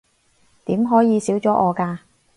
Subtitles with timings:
[0.65, 1.99] 點可以少咗我㗎